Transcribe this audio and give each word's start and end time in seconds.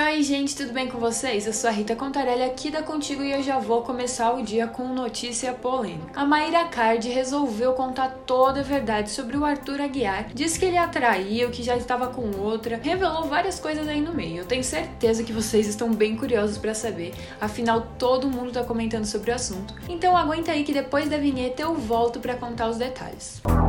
Oi, 0.00 0.22
gente, 0.22 0.54
tudo 0.54 0.72
bem 0.72 0.86
com 0.86 0.96
vocês? 0.96 1.44
Eu 1.44 1.52
sou 1.52 1.68
a 1.68 1.72
Rita 1.72 1.96
Contarelli 1.96 2.44
aqui 2.44 2.70
da 2.70 2.82
Contigo 2.84 3.20
e 3.20 3.32
eu 3.32 3.42
já 3.42 3.58
vou 3.58 3.82
começar 3.82 4.32
o 4.32 4.44
dia 4.44 4.68
com 4.68 4.86
notícia 4.86 5.52
polêmica. 5.52 6.12
A 6.14 6.24
Mayra 6.24 6.66
Card 6.66 7.08
resolveu 7.08 7.72
contar 7.72 8.08
toda 8.24 8.60
a 8.60 8.62
verdade 8.62 9.10
sobre 9.10 9.36
o 9.36 9.44
Arthur 9.44 9.80
Aguiar, 9.80 10.28
disse 10.32 10.56
que 10.56 10.64
ele 10.64 10.78
atraiu, 10.78 11.50
que 11.50 11.64
já 11.64 11.76
estava 11.76 12.06
com 12.06 12.30
outra, 12.38 12.78
revelou 12.80 13.24
várias 13.24 13.58
coisas 13.58 13.88
aí 13.88 14.00
no 14.00 14.14
meio. 14.14 14.38
Eu 14.38 14.46
tenho 14.46 14.62
certeza 14.62 15.24
que 15.24 15.32
vocês 15.32 15.66
estão 15.66 15.92
bem 15.92 16.16
curiosos 16.16 16.58
para 16.58 16.74
saber, 16.74 17.12
afinal 17.40 17.88
todo 17.98 18.30
mundo 18.30 18.52
tá 18.52 18.62
comentando 18.62 19.04
sobre 19.04 19.32
o 19.32 19.34
assunto. 19.34 19.74
Então 19.88 20.16
aguenta 20.16 20.52
aí 20.52 20.62
que 20.62 20.72
depois 20.72 21.08
da 21.08 21.18
vinheta 21.18 21.62
eu 21.62 21.74
volto 21.74 22.20
para 22.20 22.36
contar 22.36 22.68
os 22.68 22.76
detalhes. 22.76 23.42
Música 23.44 23.67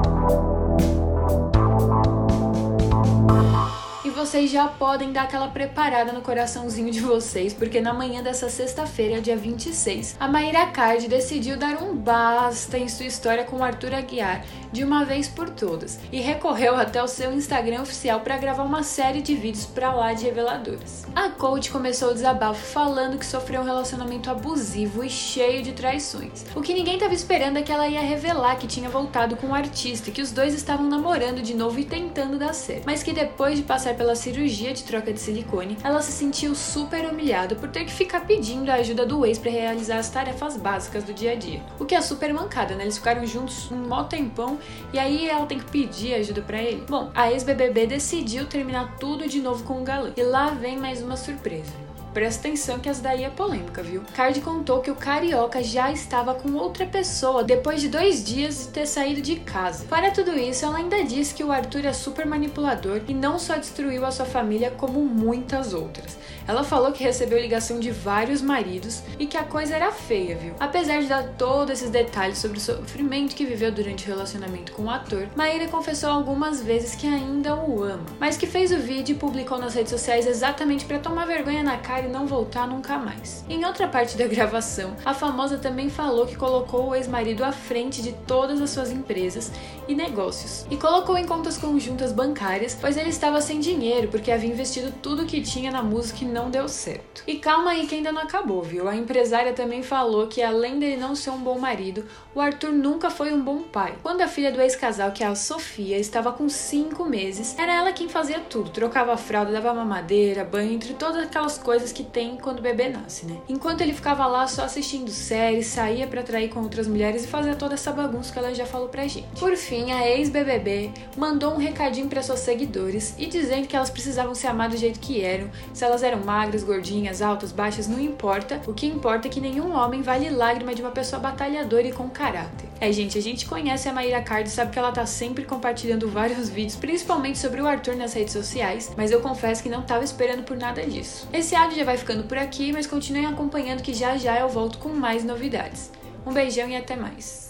vocês 4.20 4.52
já 4.52 4.68
podem 4.68 5.14
dar 5.14 5.24
aquela 5.24 5.48
preparada 5.48 6.12
no 6.12 6.20
coraçãozinho 6.22 6.92
de 6.92 7.00
vocês, 7.00 7.54
porque 7.54 7.80
na 7.80 7.94
manhã 7.94 8.22
dessa 8.22 8.50
sexta-feira, 8.50 9.22
dia 9.22 9.38
26, 9.38 10.18
a 10.20 10.28
Maíra 10.28 10.68
Card 10.68 11.08
decidiu 11.08 11.56
dar 11.56 11.82
um 11.82 11.96
basta 11.96 12.78
em 12.78 12.90
sua 12.90 13.06
história 13.06 13.46
com 13.46 13.56
o 13.56 13.64
Arthur 13.64 13.94
Aguiar 13.94 14.44
de 14.72 14.84
uma 14.84 15.04
vez 15.06 15.28
por 15.28 15.50
todas 15.50 16.00
e 16.12 16.20
recorreu 16.20 16.76
até 16.76 17.02
o 17.02 17.08
seu 17.08 17.32
Instagram 17.34 17.82
oficial 17.82 18.20
para 18.20 18.38
gravar 18.38 18.64
uma 18.64 18.84
série 18.84 19.22
de 19.22 19.36
vídeos 19.36 19.66
para 19.66 19.94
lá 19.94 20.14
de 20.14 20.26
reveladores. 20.26 21.06
A 21.16 21.30
coach 21.30 21.72
começou 21.72 22.12
o 22.12 22.14
desabafo 22.14 22.62
falando 22.62 23.18
que 23.18 23.26
sofreu 23.26 23.62
um 23.62 23.66
relacionamento 23.66 24.30
abusivo 24.30 25.04
e 25.04 25.10
cheio 25.10 25.64
de 25.64 25.72
traições. 25.72 26.46
O 26.56 26.62
que 26.62 26.74
ninguém 26.74 26.96
estava 26.96 27.14
esperando 27.14 27.58
é 27.58 27.62
que 27.62 27.72
ela 27.72 27.88
ia 27.88 28.02
revelar 28.02 28.58
que 28.58 28.68
tinha 28.68 28.90
voltado 28.90 29.36
com 29.38 29.48
o 29.48 29.56
artista 29.56 30.12
que 30.12 30.22
os 30.22 30.32
dois 30.32 30.54
estavam 30.54 30.88
namorando 30.88 31.42
de 31.42 31.54
novo 31.54 31.80
e 31.80 31.86
tentando 31.86 32.38
dar 32.38 32.54
certo, 32.54 32.84
mas 32.86 33.02
que 33.02 33.14
depois 33.14 33.58
de 33.58 33.64
passar 33.64 33.96
pela 33.96 34.09
cirurgia 34.16 34.74
de 34.74 34.84
troca 34.84 35.12
de 35.14 35.20
silicone, 35.20 35.78
ela 35.84 36.02
se 36.02 36.12
sentiu 36.12 36.56
super 36.56 37.06
humilhada 37.10 37.56
por 37.56 37.70
ter 37.70 37.86
que 37.86 37.92
ficar 37.92 38.22
pedindo 38.22 38.70
a 38.70 38.76
ajuda 38.76 39.06
do 39.06 39.26
ex 39.26 39.38
para 39.38 39.52
realizar 39.52 39.98
as 39.98 40.10
tarefas 40.10 40.58
básicas 40.58 41.04
do 41.04 41.14
dia 41.14 41.34
a 41.34 41.36
dia. 41.36 41.62
O 41.80 41.86
que 41.86 41.96
é 41.96 42.02
super 42.02 42.34
mancada, 42.34 42.76
né? 42.76 42.84
Eles 42.84 42.98
ficaram 42.98 43.26
juntos 43.26 43.72
um 43.72 43.88
mó 43.88 44.04
tempão 44.04 44.58
e 44.94 45.00
aí 45.00 45.28
ela 45.28 45.46
tem 45.46 45.60
que 45.60 45.66
pedir 45.66 46.14
ajuda 46.16 46.42
para 46.42 46.62
ele. 46.62 46.84
Bom, 46.88 47.12
a 47.14 47.32
ex-BBB 47.32 47.88
decidiu 47.88 48.46
terminar 48.46 48.98
tudo 49.00 49.28
de 49.28 49.42
novo 49.42 49.64
com 49.64 49.82
o 49.82 49.84
galã. 49.84 50.12
E 50.16 50.24
lá 50.24 50.50
vem 50.50 50.78
mais 50.78 51.02
uma 51.02 51.18
surpresa. 51.18 51.90
Presta 52.14 52.48
atenção 52.48 52.80
que 52.80 52.90
essa 52.90 53.02
daí 53.02 53.24
é 53.24 53.30
polêmica, 53.30 53.84
viu? 53.84 54.02
Card 54.16 54.42
contou 54.42 54.82
que 54.82 54.90
o 54.90 54.96
carioca 54.96 55.62
já 55.62 55.92
estava 55.92 56.34
com 56.34 56.54
outra 56.54 56.86
pessoa 56.86 57.44
depois 57.44 57.82
de 57.82 57.88
dois 57.88 58.24
dias 58.24 58.66
de 58.66 58.68
ter 58.70 58.88
saído 58.88 59.22
de 59.22 59.36
casa. 59.38 59.86
Para 59.86 60.12
tudo 60.12 60.38
isso, 60.38 60.66
ela 60.66 60.78
ainda 60.78 61.04
disse 61.04 61.34
que 61.34 61.44
o 61.44 61.52
Arthur 61.52 61.86
é 61.86 61.94
super 61.94 62.26
manipulador 62.26 63.02
e 63.08 63.14
não 63.14 63.38
só 63.38 63.58
destruiu 63.58 64.06
a 64.06 64.12
sua 64.12 64.26
família, 64.26 64.72
como 64.72 65.02
muitas 65.02 65.74
outras. 65.74 66.18
Ela 66.48 66.64
falou 66.64 66.92
que 66.92 67.04
recebeu 67.04 67.40
ligação 67.40 67.80
de 67.80 67.92
vários 67.92 68.42
maridos 68.42 69.04
e 69.20 69.28
que 69.28 69.38
a 69.38 69.44
coisa 69.44 69.76
era 69.76 69.92
feia, 69.92 70.36
viu? 70.36 70.56
Apesar 70.60 71.00
de 71.00 71.08
dar 71.08 71.24
todos 71.38 71.74
esses 71.74 71.92
detalhes 71.92 72.40
sobre 72.40 72.58
o 72.58 72.62
sofrimento 72.62 73.36
que 73.36 73.46
viveu 73.46 73.72
durante 73.72 74.06
o 74.06 74.08
relacionamento 74.08 74.72
com 74.72 74.86
o 74.86 74.90
ator, 74.90 75.28
Maíra 75.36 75.68
confessou 75.68 76.10
algumas 76.10 76.64
vezes 76.64 76.96
que 76.96 77.06
ainda 77.06 77.56
o 77.56 77.84
ama, 77.84 78.06
mas 78.20 78.36
que 78.36 78.48
fez 78.48 78.72
o 78.72 78.78
vídeo 78.78 79.16
e 79.16 79.20
publicou 79.20 79.60
nas 79.60 79.76
redes 79.76 79.92
sociais 79.92 80.26
exatamente 80.26 80.86
para 80.86 80.98
tomar 80.98 81.28
vergonha 81.28 81.62
na 81.62 81.78
cara 81.78 81.99
e 82.06 82.10
não 82.10 82.28
voltar 82.28 82.68
nunca 82.68 82.98
mais. 82.98 83.44
Em 83.50 83.66
outra 83.66 83.88
parte 83.88 84.18
da 84.18 84.28
gravação, 84.28 84.96
a 85.06 85.14
famosa 85.14 85.58
também 85.58 85.90
falou 85.90 86.26
que 86.26 86.36
colocou 86.36 86.90
o 86.90 86.96
ex-marido 86.96 87.44
à 87.44 87.52
frente 87.52 88.02
de 88.02 88.14
todas 88.28 88.62
as 88.62 88.70
suas 88.70 88.92
empresas 88.92 89.52
e 89.88 89.96
negócios 89.96 90.66
e 90.70 90.78
colocou 90.78 91.18
em 91.18 91.26
contas 91.26 91.58
conjuntas 91.58 92.12
bancárias, 92.12 92.78
pois 92.80 92.98
ele 92.98 93.10
estava 93.10 93.42
sem 93.42 93.60
dinheiro 93.60 94.08
porque 94.08 94.32
havia 94.32 94.50
investido 94.50 94.94
tudo 95.02 95.26
que 95.26 95.42
tinha 95.42 95.72
na 95.72 95.82
música 95.82 96.24
e 96.24 96.28
não 96.28 96.50
deu 96.50 96.68
certo. 96.68 97.24
E 97.28 97.38
calma 97.38 97.72
aí 97.72 97.88
que 97.88 97.96
ainda 97.96 98.12
não 98.12 98.22
acabou, 98.22 98.62
viu? 98.62 98.88
A 98.88 98.96
empresária 98.96 99.54
também 99.54 99.84
falou 99.84 100.28
que 100.28 100.42
além 100.42 100.80
dele 100.80 100.98
não 100.98 101.16
ser 101.16 101.32
um 101.32 101.40
bom 101.40 101.58
marido, 101.58 102.06
o 102.34 102.40
Arthur 102.40 102.72
nunca 102.72 103.10
foi 103.10 103.34
um 103.34 103.42
bom 103.42 103.64
pai. 103.64 103.96
Quando 104.02 104.22
a 104.22 104.28
filha 104.28 104.52
do 104.52 104.62
ex-casal, 104.62 105.12
que 105.12 105.24
é 105.24 105.28
a 105.28 105.36
Sofia, 105.36 105.98
estava 105.98 106.32
com 106.32 106.48
5 106.48 107.06
meses, 107.06 107.58
era 107.58 107.74
ela 107.74 107.92
quem 107.92 108.08
fazia 108.08 108.40
tudo, 108.40 108.70
trocava 108.70 109.14
a 109.14 109.18
fralda, 109.18 109.52
dava 109.52 109.74
mamadeira, 109.74 110.44
banho, 110.44 110.74
entre 110.74 110.94
todas 110.94 111.24
aquelas 111.24 111.58
que 111.92 112.04
tem 112.04 112.38
quando 112.38 112.60
o 112.60 112.62
bebê 112.62 112.90
nasce, 112.90 113.26
né? 113.26 113.38
Enquanto 113.48 113.82
ele 113.82 113.94
ficava 113.94 114.26
lá 114.28 114.48
só 114.48 114.64
assistindo 114.64 115.10
séries, 115.10 115.68
saía 115.68 116.08
para 116.08 116.24
trair 116.24 116.50
com 116.50 116.62
outras 116.62 116.88
mulheres 116.88 117.24
e 117.24 117.28
fazia 117.28 117.56
toda 117.56 117.74
essa 117.74 117.92
bagunça 117.92 118.32
que 118.32 118.40
ela 118.40 118.54
já 118.54 118.66
falou 118.66 118.90
pra 118.90 119.08
gente. 119.08 119.28
Por 119.40 119.56
fim, 119.56 119.92
a 119.92 120.08
ex-BBB 120.08 120.92
mandou 121.18 121.54
um 121.54 121.58
recadinho 121.58 122.08
para 122.08 122.22
seus 122.22 122.40
seguidores 122.40 123.16
e 123.18 123.26
dizendo 123.26 123.68
que 123.68 123.76
elas 123.76 123.90
precisavam 123.90 124.36
se 124.36 124.48
amar 124.48 124.70
do 124.70 124.78
jeito 124.78 125.00
que 125.00 125.22
eram, 125.22 125.50
se 125.74 125.84
elas 125.84 126.04
eram 126.04 126.20
magras, 126.24 126.64
gordinhas, 126.64 127.22
altas, 127.22 127.52
baixas, 127.52 127.88
não 127.88 128.00
importa. 128.00 128.62
O 128.68 128.74
que 128.74 128.88
importa 128.88 129.28
é 129.28 129.32
que 129.32 129.42
nenhum 129.42 129.74
homem 129.74 130.02
vale 130.02 130.30
lágrima 130.30 130.74
de 130.74 130.82
uma 130.82 130.92
pessoa 130.92 131.20
batalhadora 131.20 131.88
e 131.88 131.92
com 131.92 132.10
caráter. 132.10 132.70
É, 132.82 132.92
gente, 132.92 133.18
a 133.18 133.22
gente 133.22 133.46
conhece 133.46 133.90
a 133.90 133.94
Maíra 133.94 134.22
Card 134.22 134.48
e 134.48 134.52
sabe 134.52 134.72
que 134.72 134.80
ela 134.80 134.92
tá 134.92 135.06
sempre 135.06 135.44
compartilhando 135.44 136.08
vários 136.08 136.48
vídeos, 136.50 136.76
principalmente 136.76 137.38
sobre 137.38 137.62
o 137.62 137.68
Arthur 137.68 137.96
nas 137.96 138.14
redes 138.14 138.34
sociais, 138.34 138.92
mas 138.96 139.12
eu 139.12 139.20
confesso 139.20 139.62
que 139.62 139.70
não 139.70 139.82
tava 139.82 140.04
esperando 140.04 140.44
por 140.44 140.58
nada 140.58 140.86
disso. 140.86 141.28
Esse 141.34 141.56
áudio 141.56 141.79
já 141.80 141.86
vai 141.86 141.98
ficando 141.98 142.26
por 142.26 142.38
aqui, 142.38 142.74
mas 142.74 142.86
continuem 142.86 143.26
acompanhando 143.26 143.82
que 143.82 143.94
já 143.94 144.18
já 144.18 144.38
eu 144.38 144.50
volto 144.50 144.80
com 144.80 144.90
mais 144.90 145.24
novidades. 145.24 145.92
Um 146.26 146.34
beijão 146.34 146.68
e 146.68 146.76
até 146.76 146.96
mais. 146.98 147.49